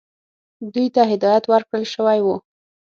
دوی 0.73 0.87
ته 0.95 1.01
هدایت 1.11 1.43
ورکړل 1.47 1.83
شوی 1.93 2.19
وو. 2.25 2.35